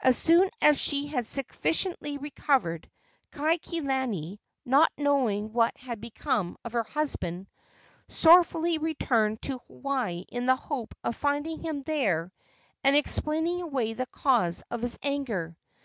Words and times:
As 0.00 0.18
soon 0.18 0.50
as 0.60 0.80
she 0.80 1.06
had 1.06 1.28
sufficiently 1.28 2.18
recovered, 2.18 2.90
Kaikilani, 3.30 4.40
not 4.64 4.90
knowing 4.98 5.52
what 5.52 5.76
had 5.76 6.00
become 6.00 6.56
of 6.64 6.72
her 6.72 6.82
husband, 6.82 7.46
sorrowfully 8.08 8.78
returned 8.78 9.42
to 9.42 9.60
Hawaii 9.68 10.24
in 10.28 10.46
the 10.46 10.56
hope 10.56 10.92
of 11.04 11.14
finding 11.14 11.62
him 11.62 11.82
there 11.82 12.32
and 12.82 12.96
explaining 12.96 13.62
away 13.62 13.92
the 13.92 14.06
cause 14.06 14.64
of 14.72 14.82
his 14.82 14.98
anger. 15.04 15.56